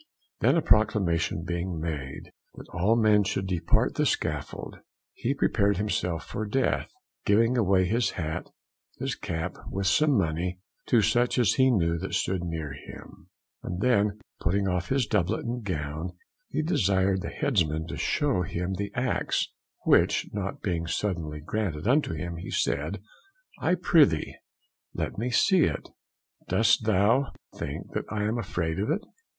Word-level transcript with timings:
Then 0.39 0.57
a 0.57 0.63
proclamation 0.63 1.43
being 1.43 1.79
made, 1.79 2.31
that 2.55 2.67
all 2.69 2.95
men 2.95 3.23
should 3.23 3.45
depart 3.45 3.93
the 3.93 4.07
scaffold, 4.07 4.79
he 5.13 5.35
prepared 5.35 5.77
himself 5.77 6.25
for 6.25 6.47
death: 6.47 6.91
giving 7.23 7.55
away 7.55 7.85
his 7.85 8.09
hat, 8.17 8.47
his 8.97 9.13
cap, 9.13 9.55
with 9.69 9.85
some 9.85 10.17
money, 10.17 10.59
to 10.87 11.03
such 11.03 11.37
as 11.37 11.53
he 11.53 11.69
knew 11.69 11.99
that 11.99 12.15
stood 12.15 12.41
near 12.41 12.73
him. 12.73 13.29
And 13.61 13.79
then 13.79 14.17
putting 14.39 14.67
off 14.67 14.89
his 14.89 15.05
doublet 15.05 15.45
and 15.45 15.63
gown, 15.63 16.17
he 16.49 16.63
desired 16.63 17.21
the 17.21 17.29
Headsman 17.29 17.85
to 17.89 17.95
shew 17.95 18.41
him 18.41 18.73
the 18.73 18.91
Ax; 18.95 19.49
which 19.85 20.27
not 20.33 20.63
being 20.63 20.87
suddenly 20.87 21.41
granted 21.41 21.87
unto 21.87 22.13
him, 22.15 22.37
he 22.37 22.49
said, 22.49 23.03
I 23.59 23.75
prithee 23.75 24.35
let 24.95 25.19
me 25.19 25.29
see 25.29 25.65
it, 25.65 25.89
dost 26.47 26.85
thou 26.85 27.31
think 27.55 27.91
that 27.91 28.05
I 28.09 28.23
am 28.23 28.39
afraid 28.39 28.79
of 28.79 28.89
it? 28.89 29.03